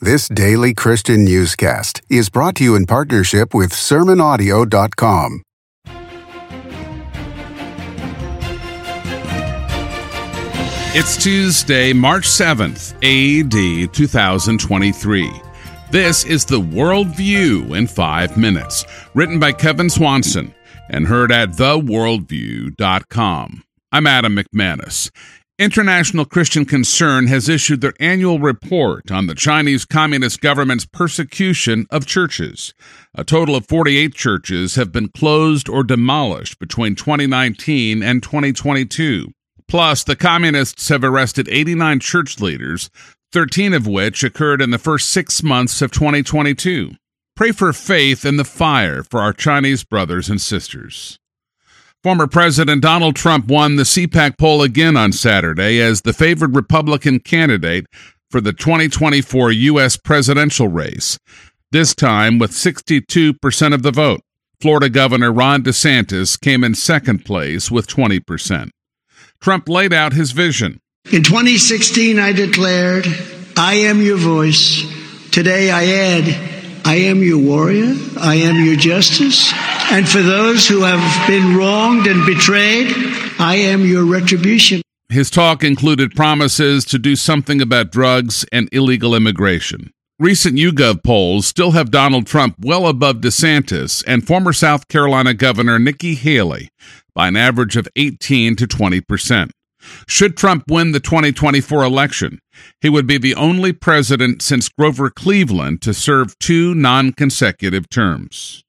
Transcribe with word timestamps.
This 0.00 0.28
daily 0.28 0.74
Christian 0.74 1.24
newscast 1.24 2.02
is 2.08 2.30
brought 2.30 2.54
to 2.56 2.62
you 2.62 2.76
in 2.76 2.86
partnership 2.86 3.52
with 3.52 3.72
SermonAudio.com. 3.72 5.42
It's 10.94 11.20
Tuesday, 11.20 11.92
March 11.92 12.28
7th, 12.28 12.94
AD 13.02 13.92
2023. 13.92 15.32
This 15.90 16.24
is 16.24 16.44
the 16.44 16.60
Worldview 16.60 17.76
in 17.76 17.88
5 17.88 18.36
minutes, 18.36 18.84
written 19.14 19.40
by 19.40 19.50
Kevin 19.50 19.90
Swanson 19.90 20.54
and 20.90 21.08
heard 21.08 21.32
at 21.32 21.48
theworldview.com. 21.48 23.64
I'm 23.90 24.06
Adam 24.06 24.36
McManus. 24.36 25.10
International 25.58 26.24
Christian 26.24 26.64
Concern 26.64 27.26
has 27.26 27.48
issued 27.48 27.80
their 27.80 27.94
annual 27.98 28.38
report 28.38 29.10
on 29.10 29.26
the 29.26 29.34
Chinese 29.34 29.84
Communist 29.84 30.40
government's 30.40 30.86
persecution 30.86 31.84
of 31.90 32.06
churches. 32.06 32.72
A 33.12 33.24
total 33.24 33.56
of 33.56 33.66
48 33.66 34.14
churches 34.14 34.76
have 34.76 34.92
been 34.92 35.08
closed 35.08 35.68
or 35.68 35.82
demolished 35.82 36.60
between 36.60 36.94
2019 36.94 38.04
and 38.04 38.22
2022. 38.22 39.32
Plus, 39.66 40.04
the 40.04 40.14
communists 40.14 40.90
have 40.90 41.02
arrested 41.02 41.48
89 41.48 41.98
church 41.98 42.38
leaders, 42.38 42.88
13 43.32 43.74
of 43.74 43.84
which 43.84 44.22
occurred 44.22 44.62
in 44.62 44.70
the 44.70 44.78
first 44.78 45.08
six 45.08 45.42
months 45.42 45.82
of 45.82 45.90
2022. 45.90 46.92
Pray 47.34 47.50
for 47.50 47.72
faith 47.72 48.24
in 48.24 48.36
the 48.36 48.44
fire 48.44 49.02
for 49.02 49.18
our 49.18 49.32
Chinese 49.32 49.82
brothers 49.82 50.28
and 50.28 50.40
sisters. 50.40 51.18
Former 52.04 52.28
President 52.28 52.80
Donald 52.80 53.16
Trump 53.16 53.48
won 53.48 53.74
the 53.74 53.82
CPAC 53.82 54.38
poll 54.38 54.62
again 54.62 54.96
on 54.96 55.10
Saturday 55.10 55.80
as 55.80 56.02
the 56.02 56.12
favored 56.12 56.54
Republican 56.54 57.18
candidate 57.18 57.86
for 58.30 58.40
the 58.40 58.52
2024 58.52 59.50
U.S. 59.50 59.96
presidential 59.96 60.68
race, 60.68 61.18
this 61.72 61.96
time 61.96 62.38
with 62.38 62.52
62% 62.52 63.74
of 63.74 63.82
the 63.82 63.90
vote. 63.90 64.20
Florida 64.60 64.88
Governor 64.88 65.32
Ron 65.32 65.64
DeSantis 65.64 66.40
came 66.40 66.62
in 66.62 66.76
second 66.76 67.24
place 67.24 67.68
with 67.68 67.88
20%. 67.88 68.70
Trump 69.40 69.68
laid 69.68 69.92
out 69.92 70.12
his 70.12 70.30
vision. 70.30 70.78
In 71.10 71.24
2016, 71.24 72.20
I 72.20 72.32
declared, 72.32 73.06
I 73.56 73.74
am 73.74 74.00
your 74.02 74.18
voice. 74.18 74.84
Today, 75.32 75.72
I 75.72 75.86
add, 75.86 76.47
I 76.88 76.94
am 76.94 77.22
your 77.22 77.36
warrior. 77.38 77.94
I 78.18 78.36
am 78.36 78.64
your 78.64 78.74
justice. 78.74 79.52
And 79.92 80.08
for 80.08 80.22
those 80.22 80.66
who 80.66 80.80
have 80.84 81.28
been 81.28 81.54
wronged 81.54 82.06
and 82.06 82.24
betrayed, 82.24 82.86
I 83.38 83.56
am 83.56 83.84
your 83.84 84.06
retribution. 84.06 84.80
His 85.10 85.28
talk 85.28 85.62
included 85.62 86.16
promises 86.16 86.86
to 86.86 86.98
do 86.98 87.14
something 87.14 87.60
about 87.60 87.92
drugs 87.92 88.46
and 88.52 88.70
illegal 88.72 89.14
immigration. 89.14 89.90
Recent 90.18 90.56
YouGov 90.56 91.04
polls 91.04 91.46
still 91.46 91.72
have 91.72 91.90
Donald 91.90 92.26
Trump 92.26 92.56
well 92.58 92.86
above 92.86 93.16
DeSantis 93.16 94.02
and 94.06 94.26
former 94.26 94.54
South 94.54 94.88
Carolina 94.88 95.34
Governor 95.34 95.78
Nikki 95.78 96.14
Haley 96.14 96.70
by 97.14 97.28
an 97.28 97.36
average 97.36 97.76
of 97.76 97.86
18 97.96 98.56
to 98.56 98.66
20 98.66 99.02
percent. 99.02 99.52
Should 100.06 100.36
Trump 100.36 100.64
win 100.68 100.92
the 100.92 101.00
2024 101.00 101.84
election, 101.84 102.40
he 102.80 102.88
would 102.88 103.06
be 103.06 103.18
the 103.18 103.34
only 103.34 103.72
president 103.72 104.42
since 104.42 104.68
Grover 104.68 105.10
Cleveland 105.10 105.82
to 105.82 105.94
serve 105.94 106.38
two 106.38 106.74
non 106.74 107.12
consecutive 107.12 107.88
terms. 107.88 108.64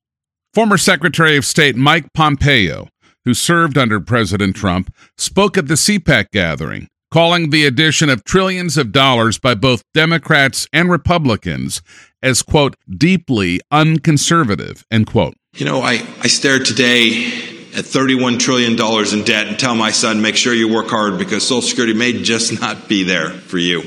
Former 0.54 0.78
Secretary 0.78 1.38
of 1.38 1.46
State 1.46 1.76
Mike 1.76 2.12
Pompeo, 2.14 2.88
who 3.26 3.34
served 3.34 3.78
under 3.78 4.00
President 4.00 4.56
Trump, 4.56 4.94
spoke 5.18 5.58
at 5.58 5.68
the 5.68 5.76
CPAC 5.76 6.32
gathering, 6.32 6.88
calling 7.12 7.50
the 7.50 7.66
addition 7.66 8.10
of 8.10 8.24
trillions 8.24 8.78
of 8.78 8.92
dollars 8.92 9.38
by 9.38 9.56
both 9.56 9.84
Democrats 9.94 10.68
and 10.74 10.90
Republicans 10.90 11.82
as, 12.22 12.42
quote, 12.42 12.76
deeply 12.90 13.60
unconservative, 13.72 14.84
end 14.92 15.08
quote. 15.08 15.36
You 15.56 15.66
know, 15.66 15.82
I, 15.82 16.06
I 16.22 16.28
stared 16.28 16.66
today 16.66 17.49
at 17.76 17.86
$31 17.86 18.40
trillion 18.40 18.72
in 18.74 19.26
debt 19.26 19.48
and 19.48 19.60
tell 19.60 19.76
my 19.76 19.92
son, 19.92 20.22
make 20.22 20.36
sure 20.36 20.54
you 20.54 20.74
work 20.74 20.90
hard 20.90 21.18
because 21.20 21.48
Social 21.48 21.62
Security 21.62 21.94
may 21.94 22.22
just 22.24 22.60
not 22.60 22.88
be 22.88 23.04
there 23.04 23.30
for 23.30 23.58
you. 23.58 23.84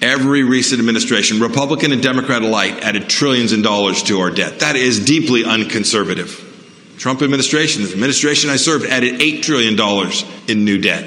Every 0.00 0.42
recent 0.42 0.78
administration, 0.78 1.40
Republican 1.40 1.92
and 1.92 2.02
Democrat 2.02 2.42
alike, 2.42 2.84
added 2.84 3.08
trillions 3.08 3.52
in 3.52 3.62
dollars 3.62 4.02
to 4.04 4.20
our 4.20 4.30
debt. 4.30 4.60
That 4.60 4.76
is 4.76 5.04
deeply 5.04 5.44
unconservative. 5.44 6.42
Trump 6.98 7.22
administration, 7.22 7.82
the 7.82 7.92
administration 7.92 8.50
I 8.50 8.56
served, 8.56 8.86
added 8.86 9.20
$8 9.20 9.42
trillion 9.42 9.78
in 10.48 10.64
new 10.64 10.78
debt. 10.78 11.04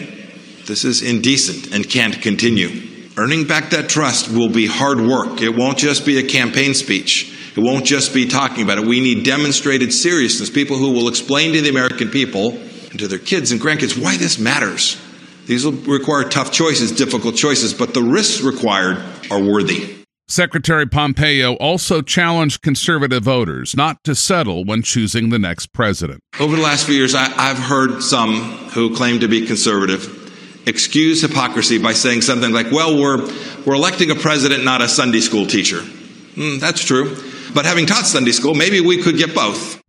This 0.65 0.85
is 0.85 1.01
indecent 1.01 1.73
and 1.73 1.87
can't 1.87 2.21
continue. 2.21 3.09
Earning 3.17 3.45
back 3.47 3.71
that 3.71 3.89
trust 3.89 4.31
will 4.31 4.49
be 4.49 4.67
hard 4.67 5.01
work. 5.01 5.41
It 5.41 5.49
won't 5.49 5.77
just 5.77 6.05
be 6.05 6.19
a 6.19 6.27
campaign 6.27 6.73
speech. 6.73 7.35
It 7.59 7.63
won't 7.63 7.83
just 7.83 8.13
be 8.13 8.25
talking 8.25 8.63
about 8.63 8.77
it. 8.77 8.85
We 8.85 9.01
need 9.01 9.25
demonstrated 9.25 9.91
seriousness, 9.91 10.49
people 10.49 10.77
who 10.77 10.93
will 10.93 11.09
explain 11.09 11.51
to 11.51 11.61
the 11.61 11.67
American 11.67 12.07
people 12.07 12.51
and 12.51 12.97
to 12.99 13.07
their 13.09 13.19
kids 13.19 13.51
and 13.51 13.59
grandkids 13.59 14.01
why 14.01 14.15
this 14.15 14.39
matters. 14.39 14.97
These 15.45 15.65
will 15.65 15.73
require 15.73 16.23
tough 16.23 16.53
choices, 16.53 16.93
difficult 16.93 17.35
choices, 17.35 17.73
but 17.73 17.93
the 17.93 18.01
risks 18.01 18.41
required 18.41 19.03
are 19.29 19.43
worthy. 19.43 19.93
Secretary 20.29 20.87
Pompeo 20.87 21.55
also 21.55 22.01
challenged 22.01 22.61
conservative 22.61 23.23
voters 23.23 23.75
not 23.75 24.05
to 24.05 24.15
settle 24.15 24.63
when 24.63 24.81
choosing 24.81 25.27
the 25.27 25.39
next 25.39 25.73
president. 25.73 26.21
Over 26.39 26.55
the 26.55 26.61
last 26.61 26.85
few 26.85 26.95
years, 26.95 27.13
I, 27.13 27.27
have 27.27 27.59
heard 27.59 28.01
some 28.01 28.35
who 28.69 28.95
claim 28.95 29.19
to 29.19 29.27
be 29.27 29.45
conservative 29.45 30.15
excuse 30.65 31.23
hypocrisy 31.23 31.77
by 31.77 31.91
saying 31.91 32.21
something 32.21 32.53
like, 32.53 32.71
well, 32.71 32.97
we're, 32.97 33.17
we're 33.65 33.75
electing 33.75 34.11
a 34.11 34.15
president, 34.15 34.63
not 34.63 34.81
a 34.81 34.87
Sunday 34.87 35.19
school 35.19 35.45
teacher. 35.45 35.79
Mm, 35.79 36.61
that's 36.61 36.85
true. 36.85 37.17
But 37.53 37.65
having 37.65 37.85
taught 37.85 38.05
Sunday 38.05 38.31
school, 38.31 38.53
maybe 38.53 38.81
we 38.81 39.01
could 39.01 39.17
get 39.17 39.33
both. 39.33 39.81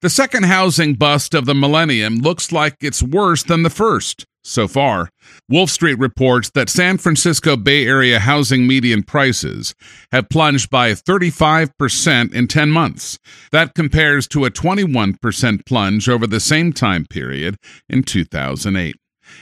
The 0.00 0.10
second 0.10 0.44
housing 0.44 0.94
bust 0.94 1.34
of 1.34 1.46
the 1.46 1.54
millennium 1.54 2.16
looks 2.16 2.50
like 2.50 2.76
it's 2.80 3.02
worse 3.02 3.44
than 3.44 3.62
the 3.62 3.70
first 3.70 4.26
so 4.44 4.68
far. 4.68 5.08
Wolf 5.48 5.70
Street 5.70 5.98
reports 5.98 6.50
that 6.54 6.68
San 6.68 6.98
Francisco 6.98 7.56
Bay 7.56 7.86
Area 7.86 8.18
housing 8.18 8.66
median 8.66 9.02
prices 9.02 9.74
have 10.10 10.28
plunged 10.28 10.70
by 10.70 10.92
35% 10.92 12.34
in 12.34 12.48
10 12.48 12.70
months. 12.70 13.18
That 13.52 13.74
compares 13.74 14.26
to 14.28 14.44
a 14.44 14.50
21% 14.50 15.66
plunge 15.66 16.08
over 16.08 16.26
the 16.26 16.40
same 16.40 16.72
time 16.72 17.06
period 17.06 17.56
in 17.88 18.02
2008. 18.02 18.96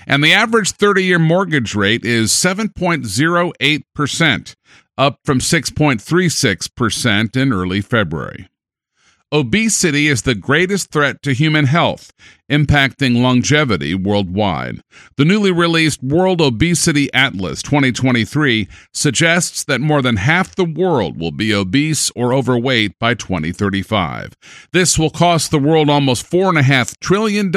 And 0.06 0.22
the 0.22 0.32
average 0.32 0.70
30 0.72 1.04
year 1.04 1.18
mortgage 1.18 1.74
rate 1.74 2.04
is 2.04 2.30
7.08%, 2.30 4.54
up 4.98 5.18
from 5.24 5.38
6.36% 5.38 7.36
in 7.36 7.52
early 7.52 7.80
February. 7.80 8.48
Obesity 9.32 10.08
is 10.08 10.22
the 10.22 10.34
greatest 10.34 10.90
threat 10.90 11.22
to 11.22 11.32
human 11.32 11.66
health, 11.66 12.12
impacting 12.50 13.22
longevity 13.22 13.94
worldwide. 13.94 14.80
The 15.16 15.24
newly 15.24 15.52
released 15.52 16.02
World 16.02 16.40
Obesity 16.40 17.08
Atlas 17.14 17.62
2023 17.62 18.66
suggests 18.92 19.62
that 19.66 19.80
more 19.80 20.02
than 20.02 20.16
half 20.16 20.56
the 20.56 20.64
world 20.64 21.20
will 21.20 21.30
be 21.30 21.54
obese 21.54 22.10
or 22.16 22.34
overweight 22.34 22.98
by 22.98 23.14
2035. 23.14 24.36
This 24.72 24.98
will 24.98 25.10
cost 25.10 25.52
the 25.52 25.60
world 25.60 25.88
almost 25.88 26.28
$4.5 26.28 26.98
trillion 26.98 27.52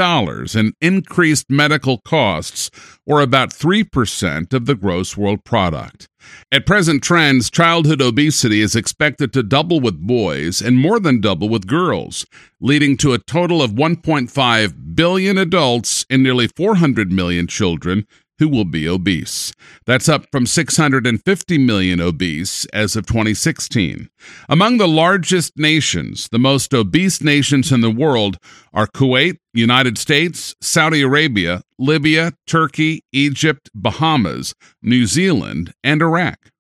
in 0.56 0.74
increased 0.80 1.50
medical 1.50 1.98
costs, 1.98 2.70
or 3.08 3.20
about 3.20 3.50
3% 3.50 4.54
of 4.54 4.68
the 4.68 4.76
gross 4.76 5.18
world 5.18 5.44
product. 5.44 6.08
At 6.51 6.66
present 6.66 7.01
trends, 7.03 7.50
childhood 7.50 8.01
obesity 8.01 8.61
is 8.61 8.75
expected 8.75 9.34
to 9.34 9.44
double 9.44 9.79
with 9.79 10.00
boys 10.00 10.61
and 10.61 10.78
more 10.78 11.00
than 11.00 11.22
double 11.22 11.50
with 11.50 11.67
girls, 11.67 12.25
leading 12.59 12.97
to 12.97 13.13
a 13.13 13.19
total 13.19 13.61
of 13.61 13.72
1.5 13.72 14.95
billion 14.95 15.38
adults 15.38 16.06
and 16.09 16.22
nearly 16.22 16.47
400 16.47 17.11
million 17.11 17.47
children 17.47 18.06
who 18.40 18.48
will 18.48 18.66
be 18.66 18.88
obese. 18.88 19.54
That's 19.86 20.10
up 20.10 20.26
from 20.32 20.46
650 20.46 21.58
million 21.58 22.02
obese 22.02 22.66
as 22.74 22.96
of 22.96 23.06
2016. 23.06 24.09
Among 24.50 24.78
the 24.78 24.88
largest 24.88 25.58
nations, 25.58 26.30
the 26.32 26.40
most 26.40 26.74
obese 26.74 27.22
nations 27.22 27.72
in 27.72 27.82
the 27.82 27.91
world 27.91 28.38
are 28.74 28.88
Kuwait, 28.88 29.38
United 29.53 29.97
States, 29.97 30.56
Saudi 30.62 31.02
Arabia, 31.02 31.62
Libya, 31.78 32.34
Turkey, 32.47 33.03
Egypt, 33.12 33.70
Bahamas, 33.76 34.56
New 34.82 35.06
Zealand, 35.06 35.74
and 35.84 36.02
Iraq. 36.02 36.53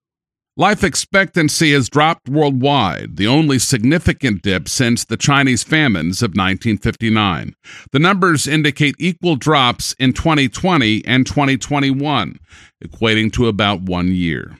Life 0.55 0.83
expectancy 0.83 1.73
has 1.73 1.89
dropped 1.89 2.29
worldwide, 2.29 3.17
the 3.17 3.25
only 3.25 3.57
significant 3.57 4.43
dip 4.43 4.69
since 4.69 5.03
the 5.03 5.17
Chinese 5.17 5.63
famines 5.63 6.21
of 6.21 6.29
1959. 6.29 7.55
The 7.91 7.97
numbers 7.97 8.45
indicate 8.45 8.93
equal 8.99 9.35
drops 9.35 9.93
in 9.97 10.13
2020 10.13 11.03
and 11.05 11.25
2021, 11.25 12.37
equating 12.85 13.33
to 13.33 13.47
about 13.47 13.81
one 13.81 14.09
year. 14.09 14.59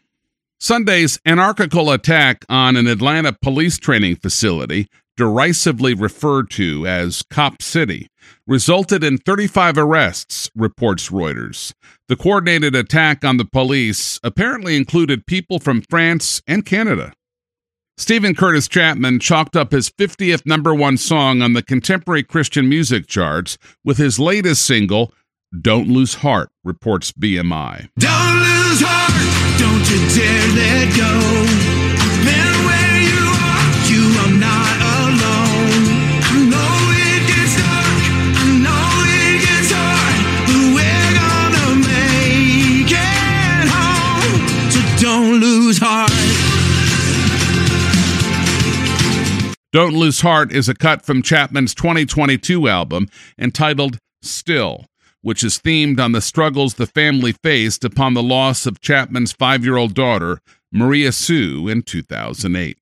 Sunday's 0.60 1.20
anarchical 1.28 1.92
attack 1.92 2.44
on 2.50 2.76
an 2.76 2.88
Atlanta 2.88 3.32
police 3.32 3.78
training 3.78 4.16
facility 4.16 4.90
derisively 5.16 5.94
referred 5.94 6.50
to 6.52 6.86
as 6.88 7.24
Cop 7.30 7.62
City, 7.62 8.10
resulted 8.48 9.04
in 9.04 9.18
35 9.18 9.78
arrests, 9.78 10.50
reports 10.56 11.10
Reuters. 11.10 11.74
The 12.08 12.16
coordinated 12.16 12.76
attack 12.76 13.24
on 13.24 13.38
the 13.38 13.46
police 13.46 14.20
apparently 14.24 14.76
included 14.76 15.26
people 15.26 15.60
from 15.60 15.82
France 15.82 16.42
and 16.48 16.66
Canada. 16.66 17.14
Steven 17.98 18.34
Curtis 18.34 18.68
Chapman 18.68 19.20
chalked 19.20 19.56
up 19.56 19.72
his 19.72 19.90
50th 19.90 20.46
number 20.46 20.74
one 20.74 20.98
song 20.98 21.42
on 21.42 21.54
the 21.54 21.62
contemporary 21.62 22.24
Christian 22.24 22.68
music 22.68 23.06
charts 23.08 23.58
with 23.86 23.98
his 23.98 24.20
latest 24.20 24.66
single, 24.66 25.14
Don't 25.62 25.88
Lose 25.88 26.16
Heart, 26.16 26.50
reports 26.64 27.12
BMI. 27.12 27.90
Don't 28.00 28.40
lose 28.40 28.82
heart, 28.82 29.60
don't 29.60 29.90
you 29.90 30.00
dare 30.16 30.48
let 30.56 30.98
go. 30.98 31.73
Don't 49.74 49.96
Lose 49.96 50.22
Heart 50.22 50.52
is 50.52 50.70
a 50.70 50.76
cut 50.76 51.04
from 51.04 51.24
Chapman's 51.24 51.74
2022 51.74 52.68
album 52.68 53.10
entitled 53.40 53.98
Still, 54.22 54.86
which 55.24 55.44
is 55.44 55.58
themed 55.58 56.00
on 56.00 56.12
the 56.12 56.22
struggles 56.22 56.76
the 56.76 56.86
family 56.86 57.32
faced 57.42 57.84
upon 57.84 58.14
the 58.14 58.22
loss 58.22 58.68
of 58.68 58.82
Chapman's 58.82 59.32
five 59.32 59.64
year 59.64 59.76
old 59.76 59.96
daughter, 59.96 60.38
Maria 60.72 61.12
Sue, 61.12 61.68
in 61.68 61.82
2008. 61.82 62.78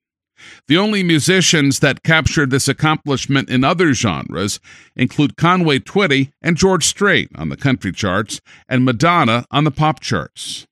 The 0.67 0.77
only 0.77 1.01
musicians 1.01 1.79
that 1.79 2.03
captured 2.03 2.49
this 2.49 2.67
accomplishment 2.67 3.49
in 3.49 3.63
other 3.63 3.93
genres 3.93 4.59
include 4.93 5.37
Conway 5.37 5.79
Twitty 5.79 6.33
and 6.41 6.57
George 6.57 6.85
Strait 6.85 7.29
on 7.35 7.47
the 7.47 7.55
country 7.55 7.93
charts 7.93 8.41
and 8.67 8.83
Madonna 8.83 9.45
on 9.49 9.63
the 9.63 9.71
pop 9.71 10.01
charts. 10.01 10.67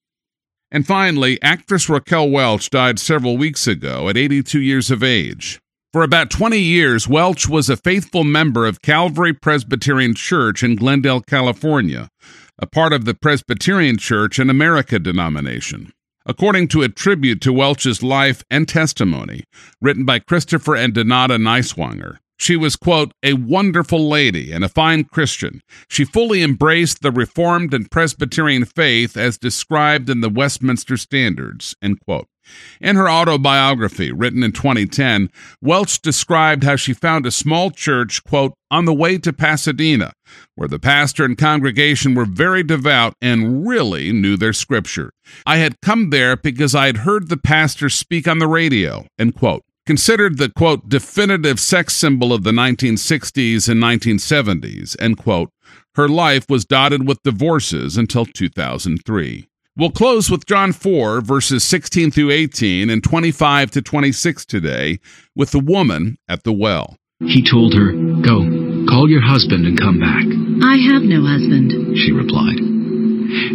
And 0.69 0.85
finally, 0.85 1.41
actress 1.41 1.87
Raquel 1.87 2.29
Welch 2.29 2.69
died 2.69 2.99
several 2.99 3.37
weeks 3.37 3.67
ago 3.67 4.09
at 4.09 4.17
82 4.17 4.59
years 4.59 4.91
of 4.91 5.01
age. 5.01 5.61
For 5.91 6.03
about 6.03 6.29
20 6.29 6.59
years, 6.59 7.07
Welch 7.07 7.49
was 7.49 7.67
a 7.67 7.75
faithful 7.75 8.23
member 8.23 8.67
of 8.67 8.83
Calvary 8.83 9.33
Presbyterian 9.33 10.13
Church 10.13 10.61
in 10.61 10.75
Glendale, 10.75 11.19
California, 11.19 12.09
a 12.59 12.67
part 12.67 12.93
of 12.93 13.05
the 13.05 13.15
Presbyterian 13.15 13.97
Church 13.97 14.37
in 14.37 14.51
America 14.51 14.99
denomination. 14.99 15.91
According 16.27 16.67
to 16.67 16.83
a 16.83 16.89
tribute 16.89 17.41
to 17.41 17.51
Welch's 17.51 18.03
life 18.03 18.43
and 18.51 18.67
testimony, 18.67 19.45
written 19.81 20.05
by 20.05 20.19
Christopher 20.19 20.75
and 20.75 20.93
Donata 20.93 21.39
Neiswanger, 21.39 22.17
she 22.37 22.55
was, 22.55 22.75
quote, 22.75 23.11
a 23.23 23.33
wonderful 23.33 24.07
lady 24.07 24.51
and 24.51 24.63
a 24.63 24.69
fine 24.69 25.05
Christian. 25.05 25.59
She 25.89 26.05
fully 26.05 26.43
embraced 26.43 27.01
the 27.01 27.11
Reformed 27.11 27.73
and 27.73 27.89
Presbyterian 27.89 28.65
faith 28.65 29.17
as 29.17 29.39
described 29.39 30.07
in 30.07 30.21
the 30.21 30.29
Westminster 30.29 30.97
Standards, 30.97 31.75
end 31.81 31.99
quote. 32.01 32.27
In 32.81 32.95
her 32.95 33.09
autobiography, 33.09 34.11
written 34.11 34.43
in 34.43 34.51
2010, 34.51 35.29
Welch 35.61 36.01
described 36.01 36.63
how 36.63 36.75
she 36.75 36.93
found 36.93 37.25
a 37.25 37.31
small 37.31 37.71
church, 37.71 38.23
quote, 38.23 38.53
on 38.71 38.85
the 38.85 38.93
way 38.93 39.17
to 39.17 39.33
Pasadena, 39.33 40.13
where 40.55 40.67
the 40.67 40.79
pastor 40.79 41.25
and 41.25 41.37
congregation 41.37 42.15
were 42.15 42.25
very 42.25 42.63
devout 42.63 43.13
and 43.21 43.67
really 43.67 44.11
knew 44.11 44.37
their 44.37 44.53
scripture. 44.53 45.11
I 45.45 45.57
had 45.57 45.81
come 45.81 46.09
there 46.09 46.37
because 46.37 46.75
I 46.75 46.85
had 46.85 46.97
heard 46.97 47.29
the 47.29 47.37
pastor 47.37 47.89
speak 47.89 48.27
on 48.27 48.39
the 48.39 48.47
radio, 48.47 49.05
end 49.17 49.35
quote. 49.35 49.63
Considered 49.85 50.37
the, 50.37 50.49
quote, 50.49 50.87
definitive 50.87 51.59
sex 51.59 51.95
symbol 51.95 52.31
of 52.31 52.43
the 52.43 52.51
1960s 52.51 53.67
and 53.67 53.81
1970s, 53.81 54.95
end 54.99 55.17
quote, 55.17 55.49
her 55.95 56.07
life 56.07 56.45
was 56.47 56.63
dotted 56.63 57.07
with 57.07 57.23
divorces 57.23 57.97
until 57.97 58.25
2003. 58.25 59.47
We'll 59.77 59.91
close 59.91 60.29
with 60.29 60.45
John 60.45 60.73
4, 60.73 61.21
verses 61.21 61.63
16 61.63 62.11
through 62.11 62.31
18 62.31 62.89
and 62.89 63.03
25 63.03 63.71
to 63.71 63.81
26 63.81 64.45
today 64.45 64.99
with 65.35 65.51
the 65.51 65.59
woman 65.59 66.17
at 66.27 66.43
the 66.43 66.51
well. 66.51 66.97
He 67.19 67.43
told 67.43 67.73
her, 67.75 67.91
Go, 68.23 68.43
call 68.87 69.09
your 69.09 69.21
husband 69.21 69.65
and 69.67 69.79
come 69.79 69.99
back. 69.99 70.25
I 70.67 70.75
have 70.91 71.03
no 71.03 71.23
husband, 71.23 71.95
she 71.97 72.11
replied. 72.11 72.59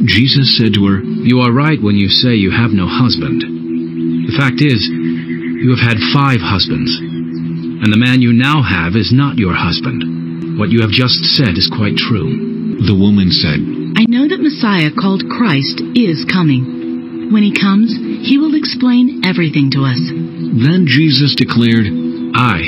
Jesus 0.06 0.56
said 0.56 0.72
to 0.75 0.87
her, 0.87 1.00
You 1.02 1.40
are 1.40 1.52
right 1.52 1.82
when 1.82 1.96
you 1.96 2.08
say 2.08 2.37
you 2.37 2.52
have 2.52 2.70
no 2.70 2.87
husband. 2.87 3.43
The 3.43 4.37
fact 4.38 4.62
is, 4.62 4.81
you 4.87 5.75
have 5.75 5.82
had 5.82 6.12
five 6.12 6.40
husbands, 6.40 6.93
and 6.94 7.93
the 7.93 8.00
man 8.00 8.22
you 8.22 8.32
now 8.32 8.62
have 8.62 8.96
is 8.96 9.12
not 9.12 9.37
your 9.37 9.55
husband. 9.55 10.58
What 10.58 10.70
you 10.70 10.81
have 10.81 10.94
just 10.94 11.25
said 11.37 11.58
is 11.58 11.72
quite 11.75 11.96
true. 11.96 12.78
The 12.87 12.94
woman 12.94 13.32
said, 13.32 13.58
I 13.96 14.06
know 14.08 14.26
that 14.26 14.41
Messiah 14.41 14.91
called 14.91 15.31
Christ 15.31 15.81
is 15.94 16.25
coming. 16.25 17.31
When 17.31 17.44
he 17.44 17.55
comes, 17.55 17.94
he 18.26 18.38
will 18.38 18.56
explain 18.56 19.25
everything 19.25 19.70
to 19.70 19.85
us. 19.85 20.00
Then 20.11 20.87
Jesus 20.88 21.37
declared, 21.37 21.87
I, 22.35 22.58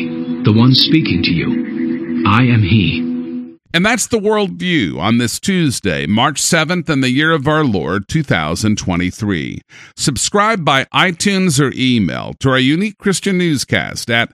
the 0.45 0.55
one 0.57 0.73
speaking 0.73 1.25
to 1.25 1.33
you, 1.33 2.23
I 2.29 2.45
am 2.45 2.63
he. 2.63 3.01
And 3.75 3.85
that's 3.85 4.07
the 4.07 4.21
worldview 4.21 5.01
on 5.01 5.19
this 5.19 5.41
Tuesday, 5.41 6.07
March 6.07 6.41
7th, 6.41 6.89
in 6.89 7.01
the 7.01 7.11
year 7.11 7.33
of 7.33 7.49
our 7.49 7.65
Lord 7.65 8.07
2023. 8.07 9.63
Subscribe 9.97 10.65
by 10.65 10.85
iTunes 10.95 11.61
or 11.61 11.73
email 11.75 12.35
to 12.35 12.51
our 12.51 12.61
unique 12.61 12.99
Christian 12.99 13.37
newscast 13.37 14.11
at 14.11 14.33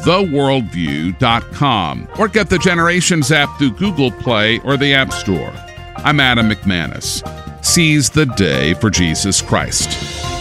theworldview.com 0.00 2.08
or 2.18 2.28
get 2.28 2.50
the 2.50 2.58
Generations 2.58 3.32
app 3.32 3.56
through 3.56 3.72
Google 3.72 4.10
Play 4.10 4.58
or 4.58 4.76
the 4.76 4.92
App 4.92 5.10
Store. 5.10 5.54
I'm 6.04 6.20
Adam 6.20 6.50
McManus. 6.50 7.24
Seize 7.64 8.10
the 8.10 8.26
day 8.26 8.74
for 8.74 8.90
Jesus 8.90 9.40
Christ. 9.40 10.33